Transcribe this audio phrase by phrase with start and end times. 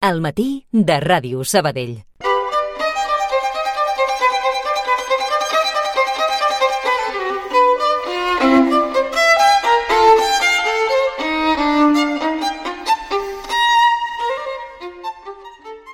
[0.00, 1.98] al matí de Ràdio Sabadell.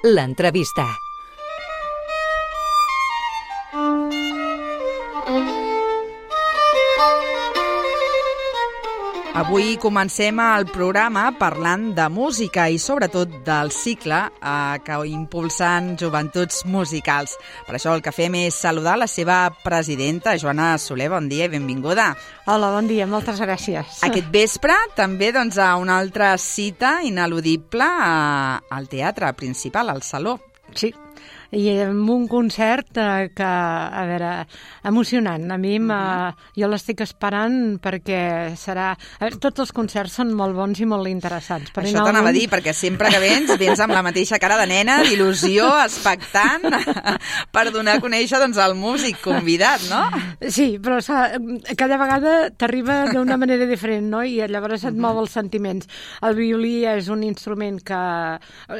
[0.04, 0.86] L'entrevista.
[9.37, 16.62] Avui comencem el programa parlant de música i sobretot del cicle eh, que impulsen joventuts
[16.65, 17.34] musicals.
[17.69, 21.10] Per això el que fem és saludar la seva presidenta, Joana Soler.
[21.12, 22.15] Bon dia i benvinguda.
[22.48, 24.01] Hola, bon dia, moltes gràcies.
[24.09, 30.38] Aquest vespre també doncs, a una altra cita ineludible eh, al teatre principal, al Saló.
[30.73, 30.95] Sí,
[31.56, 34.30] i amb un concert eh, que, a veure,
[34.88, 35.51] emocionant.
[35.52, 36.34] A mi, uh -huh.
[36.57, 38.93] jo l'estic esperant perquè serà...
[38.93, 41.71] A veure, tots els concerts són molt bons i molt interessants.
[41.73, 44.66] Però Això t'anava a dir, perquè sempre que vens, vens amb la mateixa cara de
[44.66, 46.62] nena, d'il·lusió, expectant,
[47.55, 50.10] per donar a conèixer doncs, el músic convidat, no?
[50.49, 50.99] Sí, però
[51.77, 54.23] cada vegada t'arriba d'una manera diferent, no?
[54.23, 55.87] I llavors et mou els sentiments.
[56.23, 58.01] El violí és un instrument que...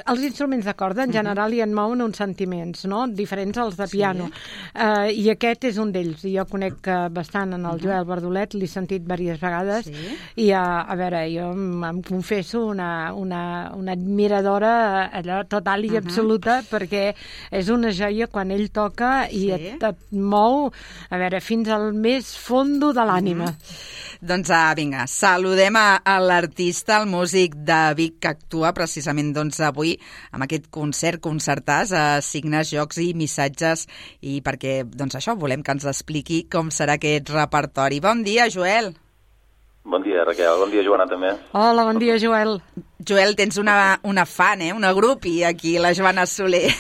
[0.07, 3.07] Els instruments de corda, en general, hi en mouen uns sentiments, no?
[3.09, 4.29] Diferents als de piano.
[4.29, 4.45] Sí.
[4.75, 6.27] Uh, I aquest és un d'ells.
[6.27, 10.17] Jo conec bastant en el Joel Verdolet, l'he sentit diverses vegades, sí.
[10.47, 13.43] i a, a veure, jo em, em confesso una, una,
[13.77, 14.75] una admiradora
[15.15, 16.05] allò total i uh -huh.
[16.05, 17.15] absoluta, perquè
[17.51, 19.53] és una joia quan ell toca i sí.
[19.53, 20.73] et, et mou,
[21.11, 23.45] a veure, fins al més fondo de l'ànima.
[23.45, 24.07] Uh -huh.
[24.21, 29.61] Doncs uh, vinga, saludem a, a l'artista, el músic de Vic, que actua precisament doncs,
[29.61, 29.99] avui
[30.33, 33.87] amb aquest concert, concertàs, a signes, jocs i missatges,
[34.21, 38.01] i perquè, doncs això, volem que ens expliqui com serà aquest repertori.
[38.01, 38.95] Bon dia, Joel.
[39.87, 40.59] Bon dia, Raquel.
[40.59, 41.29] Bon dia, Joana, també.
[41.55, 42.57] Hola, bon dia, Joel.
[43.07, 44.73] Joel, tens una, una fan, eh?
[44.75, 46.73] Una grupi aquí, la Joana Soler,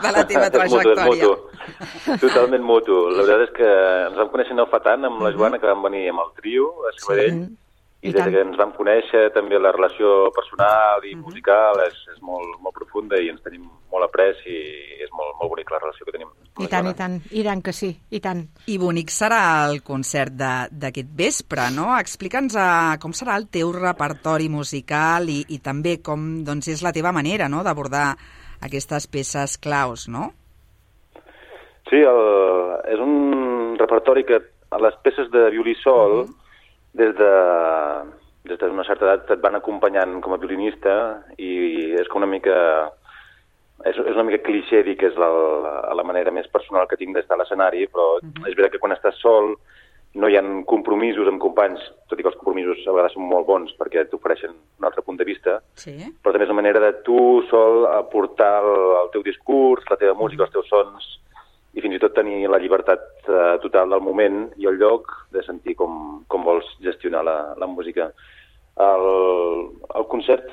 [0.00, 1.02] de la teva trajectòria.
[1.12, 2.22] és mutu, és mutu.
[2.22, 2.96] Totalment mutu.
[3.18, 3.68] La veritat és que
[4.06, 6.70] ens vam conèixer no fa tant amb la Joana, que vam venir amb el trio
[6.88, 7.61] a Sabadell, sí.
[8.02, 11.22] I, I des que ens vam conèixer, també la relació personal i uh -huh.
[11.22, 14.56] musical és, és molt, molt profunda i ens tenim molt après i
[15.04, 16.28] és molt, molt bonic la relació que tenim.
[16.58, 18.42] I tant, i tant, i tant que sí, i tant.
[18.66, 21.96] I bonic serà el concert d'aquest vespre, no?
[21.96, 26.92] Explica'ns uh, com serà el teu repertori musical i, i també com doncs, és la
[26.92, 27.62] teva manera no?
[27.62, 28.16] d'abordar
[28.60, 30.32] aquestes peces claus, no?
[31.88, 32.22] Sí, el,
[32.88, 36.41] és un repertori que a les peces de violí sol uh -huh
[36.94, 37.32] des de
[38.44, 42.56] des d'una certa edat et van acompanyant com a violinista i és com una mica
[43.86, 45.28] és, és una mica cliché dir que és la,
[45.64, 48.48] la, la manera més personal que tinc d'estar a l'escenari, però uh -huh.
[48.48, 49.56] és veritat que quan estàs sol
[50.14, 53.46] no hi ha compromisos amb companys, tot i que els compromisos a vegades són molt
[53.46, 55.96] bons perquè t'ofereixen un altre punt de vista, sí.
[56.22, 60.14] però també és una manera de tu sol aportar el, el teu discurs, la teva
[60.14, 61.18] música, els teus sons,
[61.72, 65.44] i fins i tot tenir la llibertat eh, total del moment i el lloc de
[65.46, 68.10] sentir com, com vols gestionar la, la música.
[68.82, 69.06] El,
[69.96, 70.48] el concert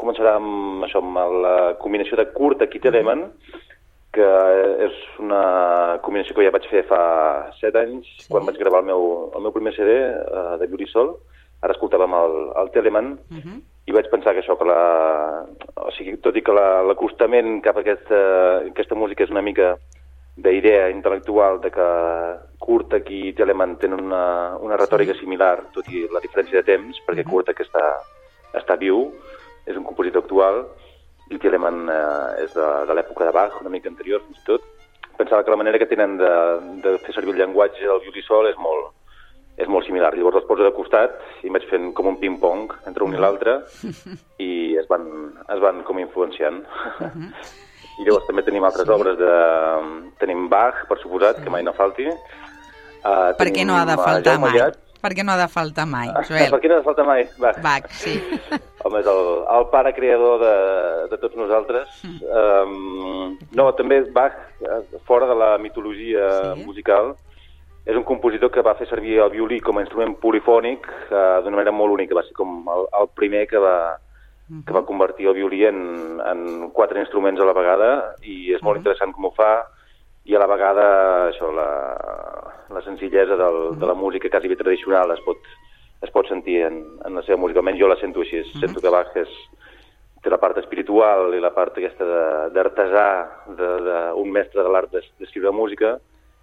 [0.00, 3.26] començarà amb, això, amb la combinació de Kurt aquí Telemann,
[4.14, 4.26] que
[4.86, 7.00] és una combinació que ja vaig fer fa
[7.58, 8.28] set anys, sí.
[8.30, 11.16] quan vaig gravar el meu, el meu primer CD eh, de Violí Sol.
[11.64, 13.58] Ara escoltàvem el, el Telemann, uh -huh.
[13.88, 15.46] i vaig pensar que això, que la,
[15.76, 18.20] o sigui, tot i que l'acostament cap a aquesta,
[18.70, 19.76] aquesta música és una mica
[20.36, 21.88] d'idea intel·lectual de que
[22.58, 27.22] Kurtak i Telemann tenen una, una retòrica similar, tot i la diferència de temps, perquè
[27.22, 27.30] uh -huh.
[27.30, 27.84] Kurtak està,
[28.54, 29.12] està viu,
[29.66, 30.66] és un compositor actual,
[31.30, 34.62] i Telemann eh, és de, de l'època de Bach, una mica anterior fins i tot.
[35.16, 36.32] Pensava que la manera que tenen de,
[36.82, 38.92] de fer servir el llenguatge del violí sol és molt,
[39.56, 40.12] és molt similar.
[40.14, 43.60] Llavors els poso de costat i vaig fent com un ping-pong entre un i l'altre
[44.48, 45.06] i es van,
[45.54, 46.64] es van com influenciant.
[46.98, 47.30] Uh -huh.
[47.98, 48.94] I llavors també tenim altres sí.
[48.94, 49.34] obres de...
[50.22, 51.44] Tenim Bach, per suposat, sí.
[51.44, 52.08] que mai no falti.
[53.04, 54.64] Uh, per què no ha de faltar mai?
[55.04, 56.46] Per què no ha de faltar mai, Joel?
[56.48, 57.26] per què no ha de faltar mai?
[57.36, 57.58] Bach.
[57.60, 58.14] Bach, sí.
[58.88, 60.52] Home, és el, el pare creador de,
[61.10, 61.90] de tots nosaltres.
[62.08, 62.38] Mm.
[62.40, 66.64] Um, no, també Bach, eh, fora de la mitologia sí.
[66.64, 67.12] musical,
[67.84, 71.58] és un compositor que va fer servir el violí com a instrument polifònic uh, d'una
[71.58, 72.16] manera molt única.
[72.16, 73.76] Va ser com el, el primer que va,
[74.48, 77.90] que va convertir el violí en, en quatre instruments a la vegada
[78.22, 78.82] i és molt uh -huh.
[78.82, 79.64] interessant com ho fa
[80.24, 81.70] i a la vegada això, la,
[82.70, 83.78] la senzillesa del, uh -huh.
[83.78, 85.38] de la música quasi bé tradicional es pot,
[86.02, 88.60] es pot sentir en, en la seva música, almenys jo la sento així, uh -huh.
[88.60, 89.28] sento que Bach és,
[90.22, 92.04] té la part espiritual i la part aquesta
[92.54, 95.98] d'artesà, d'un mestre de l'art d'escriure música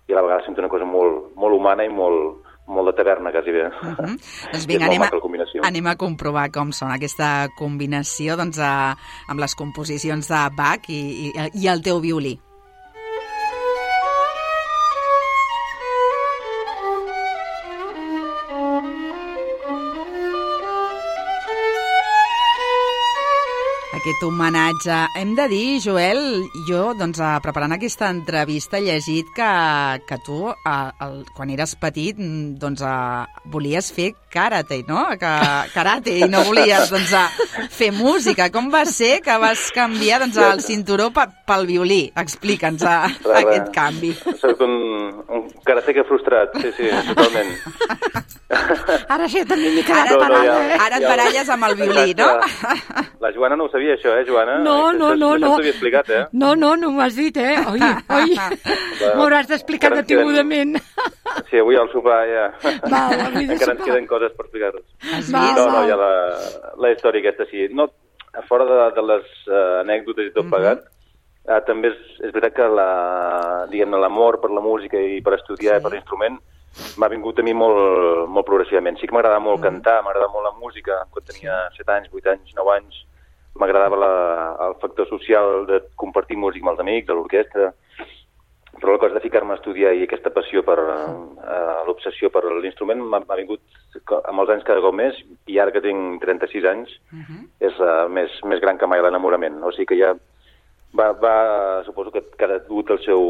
[0.07, 3.31] i a la vegada sento una cosa molt, molt humana i molt, molt de taverna,
[3.31, 3.67] quasi bé.
[3.67, 4.17] Uh -huh.
[4.51, 5.09] Doncs vinga, anem a,
[5.63, 8.95] anem a comprovar com sona aquesta combinació doncs, a,
[9.27, 12.39] amb les composicions de Bach i, i, i el teu violí.
[24.01, 24.97] Aquest homenatge.
[25.19, 26.21] Hem de dir, Joel,
[26.67, 29.49] jo, doncs, eh, preparant aquesta entrevista, he llegit que,
[30.09, 35.05] que tu, eh, el, quan eres petit, mm, doncs, eh, volies fer karate, no?
[35.19, 35.31] Que,
[35.73, 38.49] karate, i no volies, doncs, eh, fer música.
[38.51, 42.01] Com va ser que vas canviar, doncs, el cinturó pe, pel violí?
[42.17, 44.15] Explica'ns aquest canvi.
[44.41, 44.75] Soc un,
[45.29, 47.53] un karateca frustrat, sí, sí, totalment.
[49.11, 50.77] Ara sí, també m'he quedat No, no, ja- eh?
[50.83, 52.27] ara et baralles amb el violí, no?
[53.21, 54.57] La Joana no ho sabia, això, eh, Joana?
[54.59, 55.55] No, no, Això- no, això no.
[55.57, 56.25] t'havia explicat, eh?
[56.33, 57.55] No, no, no m'ho has dit, eh?
[57.71, 57.79] Oi,
[58.19, 58.35] oi.
[59.15, 60.77] M'hauràs d'explicar ens queden- detingudament.
[61.49, 62.45] Sí, avui al sopar ja...
[62.89, 65.31] Val, avui de Encara ens queden coses per vist?
[65.31, 66.11] No, no, ja la,
[66.77, 67.67] la història aquesta sí.
[67.71, 67.87] No,
[68.47, 70.51] fora de, de les uh, anècdotes i tot Mhm.
[70.53, 70.85] plegat,
[71.49, 75.75] uh, també és, és veritat que la, diguem-ne l'amor per la música i per estudiar
[75.75, 75.79] Sí.
[75.79, 76.39] i per l'instrument
[76.97, 78.97] m'ha vingut a mi molt, molt progressivament.
[78.99, 81.01] Sí que m'agradava molt cantar, m'agradava molt la música.
[81.11, 83.01] Quan tenia 7 anys, 8 anys, 9 anys,
[83.59, 83.97] m'agradava
[84.67, 87.73] el factor social de compartir música amb els amics, a l'orquestra,
[88.81, 93.01] però la cosa de ficar-me a estudiar i aquesta passió per uh, l'obsessió per l'instrument
[93.03, 93.61] m'ha vingut
[94.23, 95.17] amb els anys cada cop més
[95.51, 97.43] i ara que tinc 36 anys Mhm.
[97.59, 99.59] és uh, més, més gran que mai l'enamorament.
[99.63, 100.13] O sigui que ja
[100.97, 103.21] va, va suposo que, ha dut el seu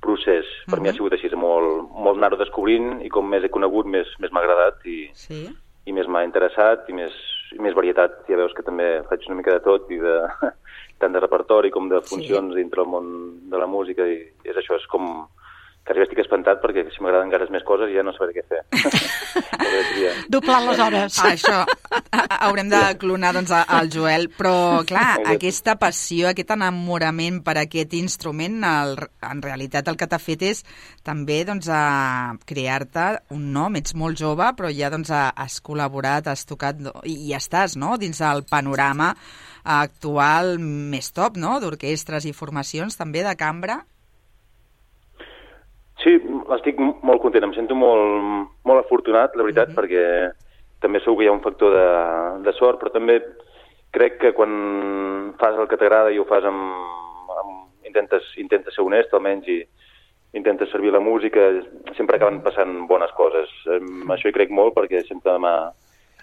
[0.00, 0.44] procés.
[0.70, 4.06] Per mi ha sigut així, molt, molt anar-ho descobrint i com més he conegut més
[4.20, 5.48] més m'ha agradat i, Sí?
[5.86, 7.12] i més m'ha interessat i més,
[7.62, 8.22] més varietat.
[8.30, 10.16] Ja veus que també faig una mica de tot i de,
[11.02, 12.60] tant de repertori com de funcions sí.
[12.60, 13.08] dintre el món
[13.50, 15.26] de la música i és això, és com
[15.84, 18.62] quasi estic espantat perquè si m'agraden encara més coses ja no sabré què fer.
[20.32, 21.18] Doblar les hores.
[21.20, 21.56] Ah, això,
[22.12, 27.56] ha- haurem de clonar doncs, a- el Joel, però clar, aquesta passió, aquest enamorament per
[27.60, 28.96] aquest instrument, el,
[29.28, 30.64] en realitat el que t'ha fet és
[31.04, 36.28] també doncs, a crear-te un nom, ets molt jove, però ja doncs, a- has col·laborat,
[36.32, 37.96] has tocat i, i estàs no?
[38.00, 39.12] dins del panorama
[39.64, 41.58] actual més top, no?
[41.60, 43.82] d'orquestres i formacions també de cambra.
[46.04, 46.18] Sí,
[46.58, 50.04] estic molt content, em sento molt, molt afortunat, la veritat, perquè
[50.84, 51.86] també segur que hi ha un factor de,
[52.44, 53.22] de sort, però també
[53.94, 56.60] crec que quan fas el que t'agrada i ho fas amb,
[57.38, 57.62] amb...
[57.88, 59.60] Intentes, intentes ser honest, almenys, i
[60.34, 61.46] intentes servir la música,
[61.94, 63.52] sempre acaben passant bones coses.
[63.70, 65.54] Em, això hi crec molt perquè sempre m'ha...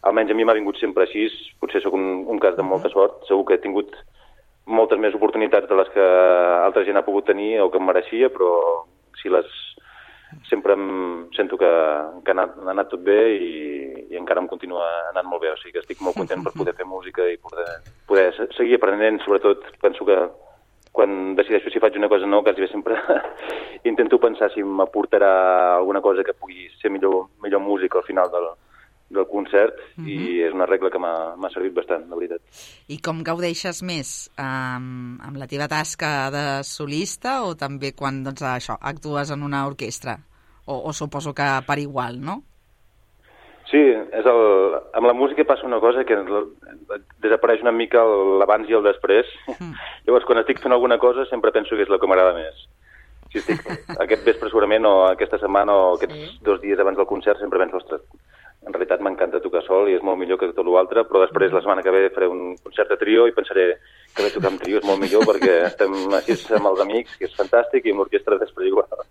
[0.09, 1.27] Almenys a mi m'ha vingut sempre així,
[1.61, 3.93] potser sóc un, un cas de molta sort, segur que he tingut
[4.65, 6.07] moltes més oportunitats de les que
[6.65, 8.51] altra gent ha pogut tenir o que em mereixia, però
[9.21, 9.47] si les
[10.49, 11.69] sempre em sento que,
[12.25, 13.51] que ha, anat, ha anat tot bé i,
[14.11, 16.73] i encara em continua anant molt bé, o sigui que estic molt content per poder
[16.77, 17.67] fer música i poder,
[18.07, 20.17] poder se- seguir aprenent, sobretot penso que
[20.91, 22.97] quan decideixo si faig una cosa o no, quasi sempre
[23.87, 28.49] intento pensar si m'aportarà alguna cosa que pugui ser millor, millor música al final del,
[29.11, 29.77] del concert
[30.07, 32.41] i és una regla que m'ha servit bastant, la veritat.
[32.89, 34.29] I com gaudeixes més?
[34.39, 39.65] Um, amb la teva tasca de solista o també quan doncs, això actues en una
[39.67, 40.17] orquestra?
[40.65, 42.41] O, o suposo que per igual, no?
[43.71, 44.41] Sí, és el...
[44.99, 46.17] amb la música passa una cosa que
[47.23, 48.01] desapareix una mica
[48.41, 49.29] l'abans i el després.
[49.57, 49.71] Mm.
[50.07, 52.65] Llavors, quan estic fent alguna cosa, sempre penso que és el que m'agrada més.
[53.31, 53.63] Si estic
[54.03, 56.39] aquest vespre segurament o aquesta setmana o aquests Sí.
[56.43, 58.03] dos dies abans del concert sempre penso, ostres,
[58.65, 61.61] en realitat m'encanta tocar sol i és molt millor que tot l'altre, però després la
[61.63, 63.65] setmana que ve faré un concert de trio i pensaré
[64.15, 67.29] que ve tocar amb trio és molt millor perquè estem així amb els amics, que
[67.29, 69.05] és fantàstic, i amb l'orquestra després igual.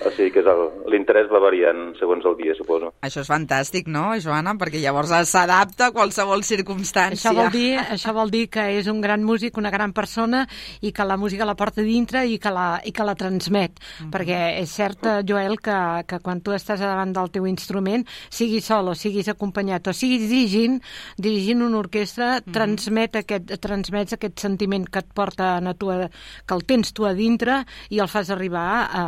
[0.00, 0.44] O sigui que
[0.92, 2.92] l'interès va variant segons el dia, suposo.
[3.06, 4.54] Això és fantàstic, no, Joana?
[4.60, 7.30] Perquè llavors s'adapta a qualsevol circumstància.
[7.30, 10.44] Això vol, dir, això vol dir que és un gran músic, una gran persona
[10.80, 13.80] i que la música la porta dintre i que la, i que la transmet.
[14.12, 18.68] Perquè és cert, eh, Joel, que, que quan tu estàs davant del teu instrument, siguis
[18.68, 20.78] sol o siguis acompanyat o siguis dirigint,
[21.18, 26.06] dirigint una orquestra, transmet aquest, transmets aquest sentiment que et porta a tu, a-
[26.46, 29.04] que el tens tu a dintre i el fas arribar a...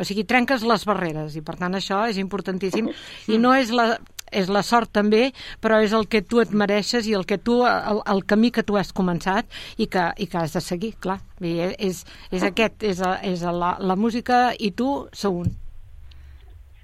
[0.00, 2.88] O sigui, trenques les barreres i per tant això és importantíssim
[3.28, 3.98] i no és la,
[4.34, 5.28] és la sort també,
[5.62, 8.64] però és el que tu et mereixes i el que tu el, el camí que
[8.66, 9.46] tu has començat
[9.78, 11.20] i que, i que has de seguir, clar.
[11.44, 12.04] I és,
[12.34, 15.52] és aquest, és, és la, la música i tu sou un.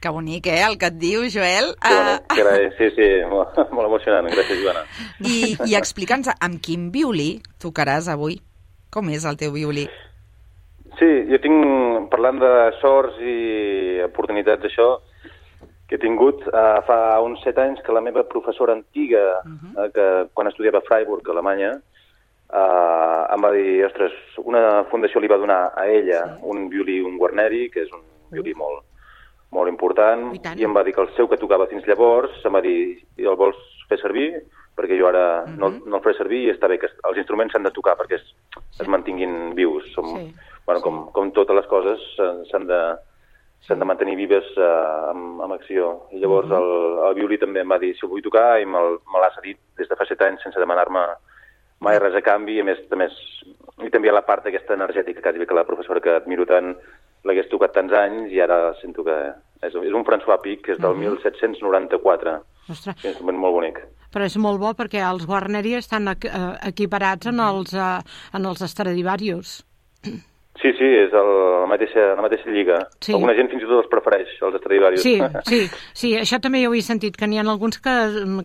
[0.00, 1.75] Que bonic, eh, el que et diu, Joel.
[1.85, 4.30] Uh, carai, sí, sí, molt, molt emocionant.
[4.33, 4.87] Gràcies, Joana.
[5.21, 8.38] I, i explica'ns amb quin violí tocaràs avui.
[8.90, 9.85] Com és el teu violí?
[10.97, 13.37] Sí, jo tinc, parlant de sorts i
[14.07, 14.88] oportunitats d'això,
[15.90, 19.73] que he tingut uh, fa uns set anys que la meva professora antiga, uh -huh.
[19.85, 25.21] uh, que quan estudiava a Freiburg, a Alemanya, uh, em va dir, ostres, una fundació
[25.21, 26.40] li va donar a ella sí.
[26.42, 28.85] un violí, un guarneri, que és un violí molt,
[29.50, 32.54] molt important, I, i em va dir que el seu que tocava fins llavors, em
[32.54, 32.80] va dir,
[33.19, 33.59] i el vols
[33.90, 34.30] fer servir?
[34.78, 35.59] Perquè jo ara uh -huh.
[35.59, 38.14] no, no el faré servir i està bé que els instruments s'han de tocar perquè
[38.14, 38.83] es, sí.
[38.83, 39.92] es mantinguin vius.
[39.92, 40.35] Som, sí.
[40.66, 42.00] bueno, com, com totes les coses
[42.50, 42.97] s'han de
[43.66, 46.09] s'han de mantenir vives uh, amb, amb acció.
[46.12, 46.61] I llavors uh -huh.
[46.61, 48.78] el, el violí també em va dir si el vull tocar i me,
[49.12, 51.00] me l'ha cedit des de fa set anys sense demanar-me
[51.80, 53.16] mai res a canvi, i a més, també és,
[53.87, 56.76] i també la part aquesta energètica, quasi bé que la professora que admiro tant
[57.24, 59.16] l'hagués tocat tants anys i ara sento que
[59.60, 61.16] és, és un François Pic, que és del uh -huh.
[61.20, 62.40] 1794.
[62.70, 63.04] Ostres.
[63.04, 63.80] És un molt bonic.
[64.12, 68.00] Però és molt bo perquè els Guarneri estan equiparats en els, uh,
[68.32, 69.64] en els Stradivarius.
[70.61, 71.29] Sí, sí, és el,
[71.62, 72.83] la, mateixa, la mateixa lliga.
[73.00, 73.14] Sí.
[73.17, 75.05] Alguna gent fins i tot els prefereix, els Stradivarius.
[75.07, 75.14] Sí,
[75.49, 75.61] sí,
[75.97, 77.95] sí, això també ho he sentit, que n'hi ha alguns que,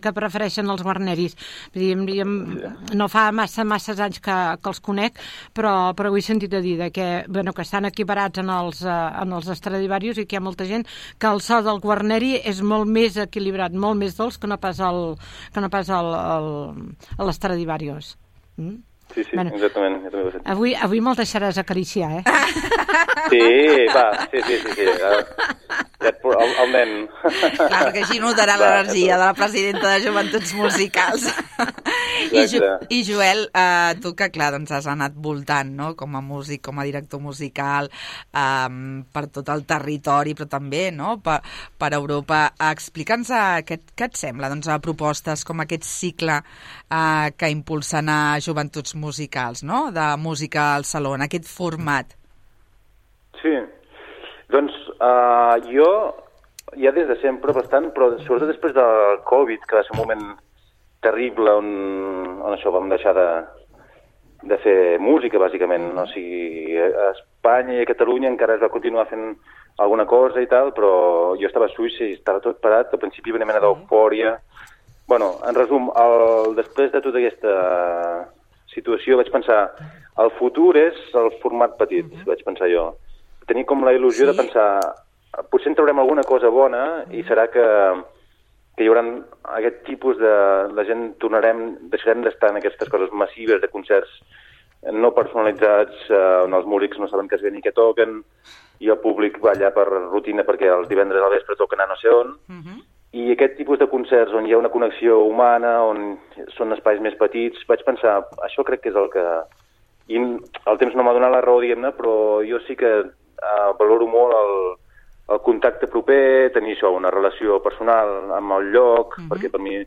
[0.00, 1.36] que prefereixen els guarneris.
[1.74, 2.24] Vull dir,
[2.96, 5.20] no fa massa, massa anys que, que els conec,
[5.52, 8.80] però, però ho he sentit a dir, de que, bueno, que estan equiparats en els,
[8.86, 10.88] eh, en els Stradivarius i que hi ha molta gent
[11.20, 14.80] que el so del guarneri és molt més equilibrat, molt més dolç que no pas
[14.80, 15.16] el,
[15.52, 16.52] que no pas el, el,
[17.28, 18.14] l'Stradivarius.
[18.56, 18.80] Mm?
[19.14, 20.00] Sí, sí, bueno, exactament.
[20.04, 22.24] Jo també ho avui, avui me'l deixaràs acariciar, eh?
[23.26, 23.40] Sí,
[23.90, 24.74] va, sí, sí, sí.
[24.76, 24.84] sí.
[25.00, 25.12] Ja
[26.00, 26.92] et, el, el nen.
[27.56, 31.26] Clar, perquè així notarà l'energia de la presidenta de Joventuts Musicals.
[32.36, 32.60] I, jo,
[32.92, 35.92] I Joel, eh, tu que clar, doncs has anat voltant no?
[35.98, 41.16] com a músic, com a director musical eh, per tot el territori, però també no?
[41.24, 41.38] per,
[41.78, 42.42] per Europa.
[42.72, 48.10] Explica'ns eh, què, què et sembla doncs, a propostes com aquest cicle eh, que impulsen
[48.12, 49.90] a Joventuts Musicals, no?
[49.92, 52.16] de música al saló, en aquest format.
[53.42, 53.54] Sí,
[54.52, 55.90] doncs uh, jo
[56.74, 60.24] ja des de sempre bastant, però sobretot després del Covid, que va ser un moment
[61.04, 61.68] terrible on,
[62.42, 63.26] on això vam deixar de,
[64.50, 65.92] de fer música, bàsicament.
[65.98, 69.34] O sigui, a Espanya i a Catalunya encara es va continuar fent
[69.82, 73.34] alguna cosa i tal, però jo estava a Suïssa i estava tot parat, al principi
[73.34, 74.38] una mena d'eufòria.
[75.06, 77.52] bueno, en resum, el, després de tota aquesta
[78.76, 79.60] situació vaig pensar,
[80.22, 82.26] el futur és el format petit, uh -huh.
[82.30, 82.94] vaig pensar jo.
[83.46, 84.30] Tenir com la il·lusió sí?
[84.30, 84.68] de pensar,
[85.50, 87.14] potser en traurem alguna cosa bona uh -huh.
[87.18, 87.66] i serà que
[88.76, 89.02] que hi haurà
[89.56, 90.32] aquest tipus de...
[90.76, 94.10] La gent tornarem, deixarem d'estar en aquestes coses massives de concerts
[94.92, 98.20] no personalitzats, eh, on els músics no saben què es ve ni què toquen,
[98.84, 101.96] i el públic va allà per rutina perquè els divendres al vespre toquen a no
[101.96, 102.78] sé on, uh -huh.
[103.16, 106.16] I aquest tipus de concerts on hi ha una connexió humana, on
[106.56, 109.24] són espais més petits, vaig pensar, això crec que és el que...
[110.12, 114.06] I el temps no m'ha donat la raó, diguem-ne, però jo sí que eh, valoro
[114.10, 114.52] molt el,
[115.34, 119.24] el contacte proper, tenir això, una relació personal amb el lloc, uh mhm.
[119.24, 119.30] -huh.
[119.32, 119.80] perquè per mi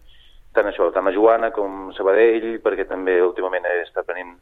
[0.54, 4.34] tant això, tant a Joana com Sabadell, perquè també últimament he estat venint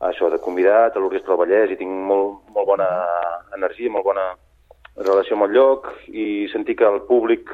[0.00, 3.54] això de convidat a l'Orquestra del Vallès i tinc molt, molt bona mhm.
[3.56, 4.36] energia, molt bona
[4.96, 7.48] relació amb el lloc i sentir que el públic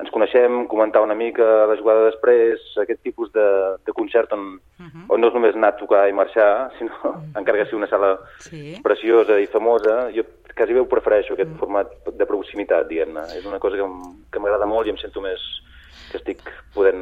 [0.00, 3.46] ens coneixem, comentar una mica la jugada després, aquest tipus de,
[3.86, 4.90] de concert on, uh mhm.
[4.90, 5.06] -huh.
[5.14, 7.38] on no és només anar a tocar i marxar, sinó uh -huh.
[7.38, 8.80] encara que sigui una sala sí.
[8.82, 11.58] preciosa i famosa, jo quasi bé ho prefereixo, aquest mm.
[11.58, 13.22] format de proximitat, diguem-ne.
[13.38, 13.76] És una cosa
[14.30, 15.40] que m'agrada molt i em sento més,
[16.10, 17.00] que estic podent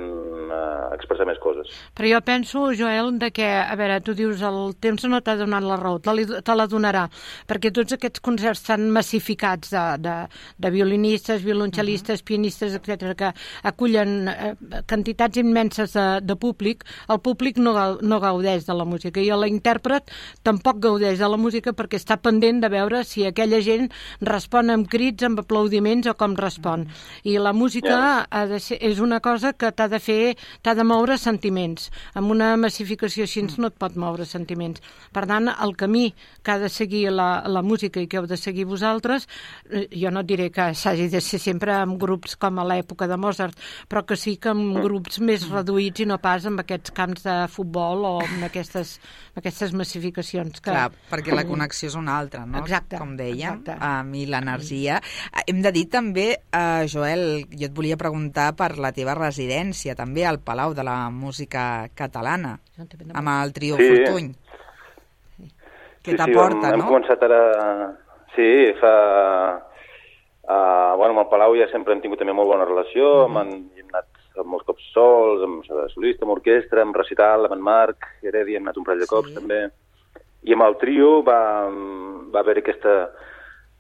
[0.52, 1.72] uh, expressar més coses.
[1.96, 5.66] Però jo penso, Joel, de que, a veure, tu dius el temps no t'ha donat
[5.66, 7.06] la raó, te, te la donarà,
[7.48, 10.16] perquè tots aquests concerts tan massificats de, de,
[10.56, 12.28] de violinistes, violoncel·listes, uh -huh.
[12.28, 14.54] pianistes, etc que acullen eh,
[14.88, 20.12] quantitats immenses de, de públic, el públic no, no gaudeix de la música i l'intèrpret
[20.46, 23.88] tampoc gaudeix de la música perquè està pendent de veure si aquella gent
[24.24, 26.86] respon amb crits, amb aplaudiments o com respon.
[27.24, 28.26] I la música yeah.
[28.30, 31.88] ha de ser, és és una cosa que t'ha de fer, t'ha de moure sentiments.
[32.18, 33.58] Amb una massificació així mm.
[33.62, 34.82] no et pot moure sentiments.
[35.14, 36.08] Per tant, el camí
[36.42, 39.28] que ha de seguir la, la música i que heu de seguir vosaltres,
[39.70, 43.18] eh, jo no diré que s'hagi de ser sempre amb grups com a l'època de
[43.20, 44.82] Mozart, però que sí que amb mm.
[44.88, 45.54] grups més mm.
[45.60, 48.96] reduïts i no pas amb aquests camps de futbol o amb aquestes,
[49.38, 50.58] aquestes massificacions.
[50.58, 50.72] Que...
[50.72, 52.58] Clar, perquè la connexió és una altra, no?
[52.64, 52.98] Exacte.
[52.98, 53.78] Com dèiem, exacte.
[53.78, 54.98] Um, i l'energia.
[55.46, 59.96] Hem de dir també, uh, Joel, jo et volia preguntar per la la teva residència,
[59.98, 63.88] també al Palau de la Música Catalana, amb el trio sí.
[63.92, 64.28] Fortuny.
[66.02, 66.86] Que sí, t'aporta, sí, hem, no?
[66.86, 67.40] Hem començat ara...
[68.36, 68.94] Sí, fa...
[70.48, 73.50] Uh, bueno, amb el Palau ja sempre hem tingut també molt bona relació, mm -hmm.
[73.52, 78.06] hem, hem anat molts cops sols, amb solista, amb orquestra, amb recital, amb en Marc
[78.22, 79.34] Heredi, hem anat un parell de cops sí.
[79.34, 79.68] també.
[80.42, 81.68] I amb el trio va,
[82.32, 83.10] va haver aquesta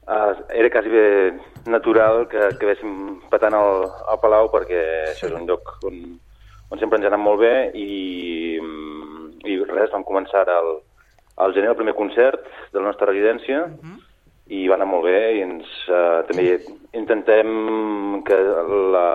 [0.08, 1.36] Uh, era quasi bé
[1.66, 5.98] natural que, que véssim patant al, al Palau perquè això és un lloc on,
[6.72, 8.56] on sempre ens ha anat molt bé i,
[9.44, 10.70] i res, vam començar al,
[11.44, 12.40] al gener el primer concert
[12.72, 14.00] de la nostra residència uh -huh.
[14.48, 16.56] i va anar molt bé i ens, uh, també
[16.96, 18.40] intentem que
[18.96, 19.08] la,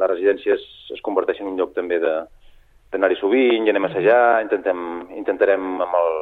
[0.00, 2.16] la residència es, es converteixi en un lloc també de
[2.92, 6.12] d'anar-hi sovint i anem a assajar, intentem, intentarem amb, el,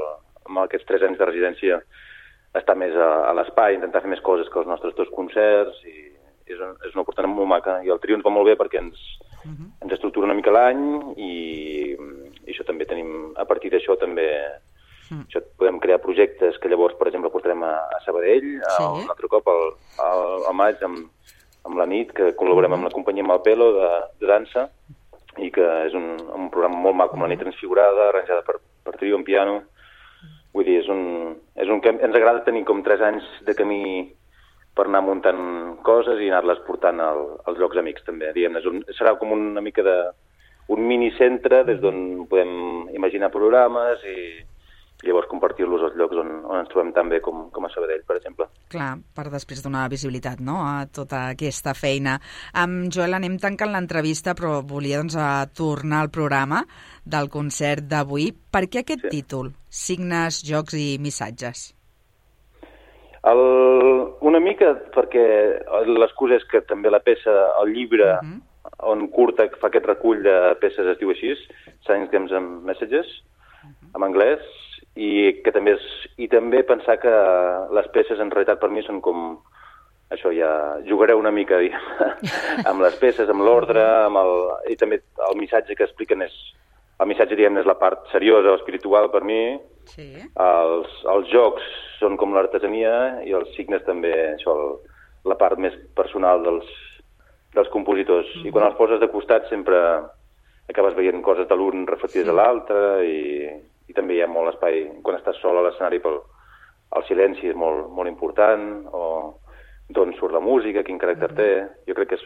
[0.47, 1.83] amb aquests tres anys de residència
[2.55, 6.11] estar més a, a l'espai, intentar fer més coses que els nostres dos concerts i
[6.51, 8.99] és, és una oportunitat molt maca i el trio ens va molt bé perquè ens,
[9.45, 9.69] uh -huh.
[9.85, 11.95] ens estructura una mica l'any i,
[12.47, 14.29] i això també tenim, a partir d'això també
[15.11, 15.25] uh -huh.
[15.29, 18.83] això, podem crear projectes que llavors, per exemple, portarem a, a Sabadell sí.
[18.83, 19.65] a, un altre cop al,
[19.99, 20.99] al, al maig amb,
[21.65, 22.79] amb la nit, que col·laborem uh -huh.
[22.79, 23.91] amb la companyia Malpelo de,
[24.21, 24.71] de dansa
[25.39, 28.97] i que és un, un programa molt maco amb la nit transfigurada, arranjada per, per
[28.97, 29.63] trio en piano,
[30.55, 32.01] Vull dir, és un, és un camp...
[32.03, 33.83] ens agrada tenir com tres anys de camí
[34.75, 35.43] per anar muntant
[35.87, 38.33] coses i anar-les portant al, als llocs amics també.
[38.35, 39.97] Diguem, és un, serà com una mica de
[40.71, 44.17] un minicentre des d'on podem imaginar programes i,
[45.07, 48.19] llavors compartir-los als llocs on, on ens trobem tan bé com, com a Sabadell, per
[48.19, 48.47] exemple.
[48.73, 50.61] Clar, per després donar visibilitat no?
[50.67, 52.19] a tota aquesta feina.
[52.61, 56.63] Amb Joel anem tancant l'entrevista, però volia doncs, a tornar al programa
[57.05, 58.31] del concert d'avui.
[58.33, 59.15] Per què aquest sí.
[59.19, 59.53] títol?
[59.69, 61.71] Signes, jocs i missatges.
[63.29, 63.41] El,
[64.25, 65.25] una mica perquè
[65.89, 68.39] l'excusa és que també la peça, el llibre, uh mhm.
[68.39, 68.47] -huh.
[68.93, 71.35] on Curta fa aquest recull de peces es diu així,
[71.85, 73.75] Science Games and Messages, uh mhm.
[73.75, 73.97] -huh.
[73.97, 74.41] en anglès,
[75.01, 75.11] i
[75.45, 75.87] que també és,
[76.21, 77.13] i també pensar que
[77.77, 79.39] les peces en realitat per mi són com
[80.13, 80.51] això ja
[80.89, 81.61] jugareu una mica
[82.69, 84.35] amb les peces, amb l'ordre, amb el,
[84.73, 86.35] i també el missatge que expliquen és
[87.01, 89.57] el missatge diguem és la part seriosa o espiritual per mi.
[89.89, 90.11] Sí.
[90.45, 91.65] Els, els jocs
[91.97, 92.93] són com l'artesania
[93.25, 94.75] i els signes també això, el,
[95.31, 96.69] la part més personal dels,
[97.57, 98.29] dels compositors.
[98.29, 98.49] Mm -hmm.
[98.49, 99.79] I quan els poses de costat sempre
[100.69, 102.31] acabes veient coses de l'un reflectides sí.
[102.31, 103.49] a l'altre i,
[103.91, 106.21] i també hi ha molt espai, quan estàs sol a l'escenari pel
[106.99, 109.03] el silenci és molt, molt important, o
[109.95, 111.51] d'on surt la música, quin caràcter té.
[111.87, 112.25] Jo crec que és,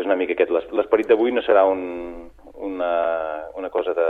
[0.00, 0.52] és una mica aquest.
[0.72, 1.84] L'esperit d'avui no serà un,
[2.54, 2.92] una,
[3.60, 4.08] una cosa de,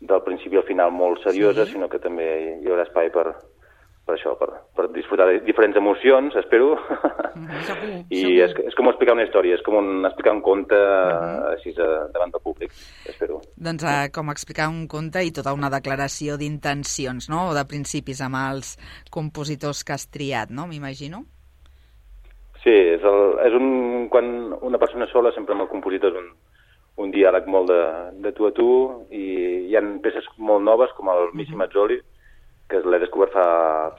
[0.00, 1.74] del principi al final molt seriosa, sí.
[1.74, 2.28] sinó que també
[2.60, 3.32] hi haurà espai per,
[4.04, 6.74] per això, per, per disfrutar de diferents emocions, espero.
[7.34, 7.62] Mm -hmm.
[7.68, 8.42] segur, I segur.
[8.44, 11.52] És, és com explicar una història, és com un, explicar un conte mm -hmm.
[11.54, 12.70] així a, eh, davant del públic,
[13.08, 13.40] espero.
[13.56, 18.20] Doncs uh, com explicar un conte i tota una declaració d'intencions, no?, o de principis
[18.20, 18.76] amb els
[19.10, 21.24] compositors que has triat, no?, m'imagino?
[22.62, 26.28] Sí, és, el, és un, quan una persona sola, sempre amb el compositor és un,
[26.96, 27.82] un diàleg molt de,
[28.24, 28.68] de tu a tu
[29.10, 32.02] i hi han peces molt noves, com el Missi mm -hmm.
[32.70, 33.46] Que l'he descobert fa,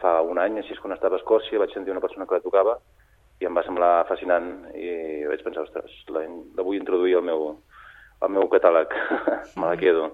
[0.02, 2.80] fa un any, així quan estava a Escòcia, vaig sentir una persona que la tocava
[3.42, 4.50] i em va semblar fascinant
[4.80, 6.24] i vaig pensar, ostres, la,
[6.56, 7.46] la vull introduir al meu,
[8.24, 8.96] al meu catàleg,
[9.60, 10.10] me la quedo.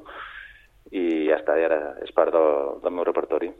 [0.92, 3.52] I ja està, i ara és part del, del meu repertori.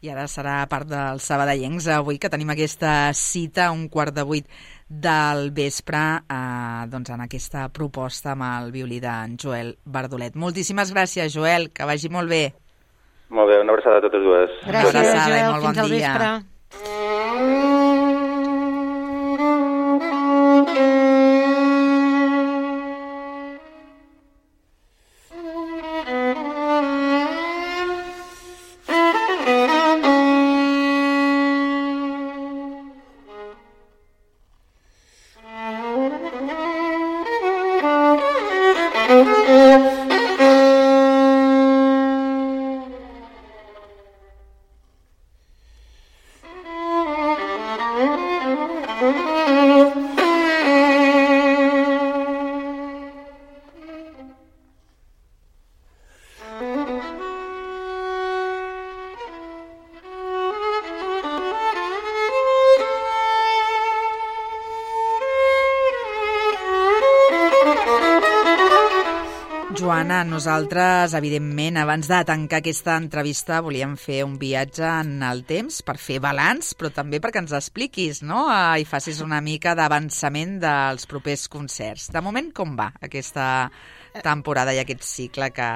[0.00, 4.24] I ara serà part dels sabadellencs avui, que tenim aquesta cita a un quart de
[4.24, 4.46] vuit
[4.88, 10.38] del vespre eh, doncs en aquesta proposta amb el violí d'en Joel Bardolet.
[10.40, 12.44] Moltíssimes gràcies, Joel, que vagi molt bé.
[13.30, 14.54] Molt bé, una abraçada a totes dues.
[14.66, 16.30] Gràcies, Joel, molt bon fins al vespre.
[70.26, 75.96] Nosaltres, evidentment, abans de tancar aquesta entrevista, volíem fer un viatge en el temps per
[76.00, 78.44] fer balanç, però també perquè ens expliquis no?
[78.50, 82.10] i facis una mica d'avançament dels propers concerts.
[82.14, 83.46] De moment, com va aquesta
[84.24, 85.68] temporada i aquest cicle que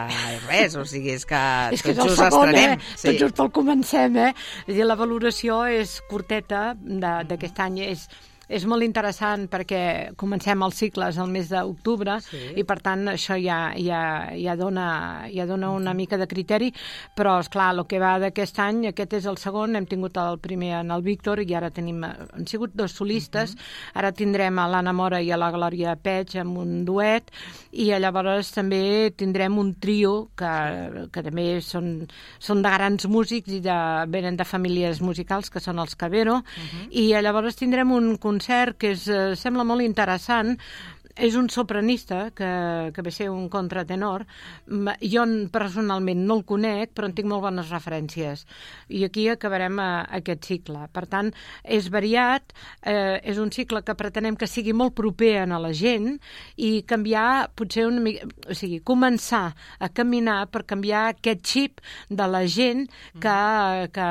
[0.49, 1.41] res, o sigui, és que
[1.77, 2.77] és que tot just segon, estrenem.
[2.77, 2.95] Eh?
[2.97, 3.09] Sí.
[3.09, 4.31] Tot just el comencem, eh?
[4.67, 8.09] És dir, la valoració és curteta d'aquest any, és
[8.49, 12.41] és molt interessant perquè comencem els cicles al mes d'octubre sí.
[12.61, 14.87] i per tant això ja, ja, ja, dona,
[15.33, 16.71] ja dona una mica de criteri,
[17.17, 20.39] però és clar, el que va d'aquest any, aquest és el segon, hem tingut el
[20.45, 23.99] primer en el Víctor i ara tenim, han sigut dos solistes, uh -huh.
[24.01, 27.31] ara tindrem a l'Anna Mora i a la Glòria Peig amb un duet
[27.73, 32.07] i llavors també tindrem un trio que, que també són,
[32.39, 36.43] són de grans músics i de, venen de famílies musicals que són els Cabero uh
[36.43, 36.87] -huh.
[36.91, 38.34] i llavors tindrem un concert
[38.79, 40.57] que és, eh, sembla molt interessant
[41.15, 44.25] és un sopranista que, que ve ser un contratenor.
[45.01, 45.25] Jo
[45.55, 48.45] personalment no el conec, però en tinc molt bones referències.
[48.91, 50.89] I aquí acabarem a, eh, aquest cicle.
[50.93, 51.31] Per tant,
[51.63, 56.19] és variat, eh, és un cicle que pretenem que sigui molt proper a la gent
[56.57, 58.27] i canviar potser una mica...
[58.51, 62.89] O sigui, començar a caminar per canviar aquest xip de la gent
[63.21, 64.09] que, que,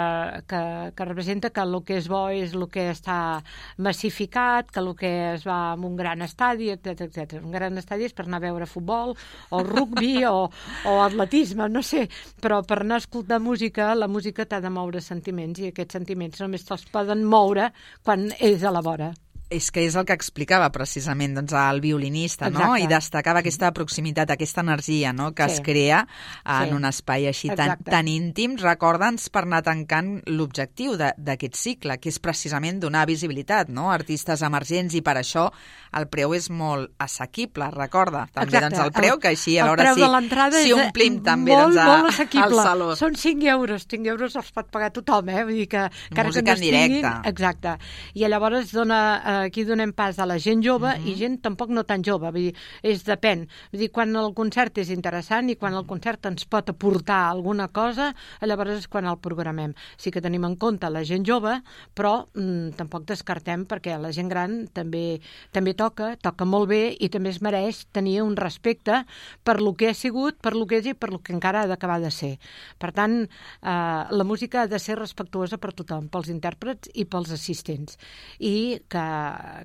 [0.47, 0.63] que,
[0.95, 3.43] que representa que el que és bo és el que està
[3.77, 7.39] massificat, que el que es va en un gran estadi, etc etc.
[7.41, 9.15] Un gran estadi és per anar a veure futbol,
[9.49, 10.49] o rugby, o,
[10.85, 12.07] o atletisme, no sé.
[12.43, 16.41] Però per anar a escoltar música, la música t'ha de moure sentiments, i aquests sentiments
[16.43, 17.71] només te'ls poden moure
[18.03, 19.13] quan és a la vora
[19.53, 22.67] és que és el que explicava precisament doncs, el violinista, Exacte.
[22.67, 22.77] no?
[22.77, 25.31] I destacava aquesta proximitat, aquesta energia no?
[25.33, 25.59] que sí.
[25.59, 26.03] es crea
[26.43, 26.75] en sí.
[26.75, 28.57] un espai així tan, tan íntim.
[28.61, 33.89] Recorda'ns per anar tancant l'objectiu d'aquest cicle, que és precisament donar visibilitat no?
[33.91, 35.49] a artistes emergents i per això
[35.93, 38.25] el preu és molt assequible, recorda.
[38.33, 41.85] També doncs, el preu, que així a veure si, si omplim també molt, doncs, a,
[41.91, 42.59] molt assequible.
[42.59, 42.89] al saló.
[42.97, 45.43] Són 5 euros, 5 euros els pot pagar tothom, eh?
[45.45, 47.13] Vull dir que, que Música que no en directe.
[47.29, 47.75] Exacte.
[48.17, 51.07] I llavors dona, eh, aquí donem pas a la gent jove uh -huh.
[51.07, 51.17] i mhm.
[51.17, 53.47] gent tampoc no tan jove, vull dir, és depèn.
[53.71, 57.67] Vull dir, quan el concert és interessant i quan el concert ens pot aportar alguna
[57.67, 59.73] cosa, llavors és quan el programem.
[59.97, 61.61] Sí que tenim en compte la gent jove,
[61.93, 67.09] però mm, tampoc descartem perquè la gent gran també també toca, toca molt bé i
[67.09, 69.03] també es mereix tenir un respecte
[69.43, 71.67] per lo que ha sigut, per lo que és i per lo que encara ha
[71.67, 72.37] d'acabar de ser.
[72.79, 77.31] Per tant, eh, la música ha de ser respectuosa per tothom, pels intèrprets i pels
[77.31, 77.97] assistents.
[78.39, 79.05] I que,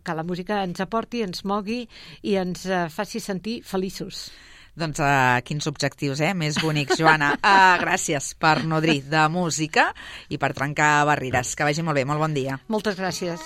[0.04, 1.82] que la música ens aporti, ens mogui
[2.22, 4.28] i ens uh, faci sentir feliços.
[4.78, 6.34] Doncs uh, quins objectius, eh?
[6.38, 7.32] Més bonics, Joana.
[7.42, 9.90] Uh, gràcies per nodrir de música
[10.30, 11.56] i per trencar barreres.
[11.58, 12.60] Que vagi molt bé, molt bon dia.
[12.70, 13.42] Moltes gràcies.